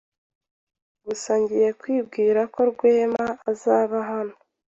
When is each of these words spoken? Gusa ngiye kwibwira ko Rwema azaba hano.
Gusa 1.05 1.31
ngiye 1.41 1.69
kwibwira 1.81 2.39
ko 2.53 2.59
Rwema 2.71 3.25
azaba 3.51 3.97
hano. 4.11 4.35